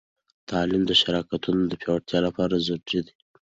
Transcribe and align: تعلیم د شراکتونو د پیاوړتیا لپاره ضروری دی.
تعلیم 0.49 0.83
د 0.87 0.91
شراکتونو 1.01 1.61
د 1.67 1.73
پیاوړتیا 1.81 2.19
لپاره 2.27 2.53
ضروری 2.65 2.99
دی. 3.05 3.13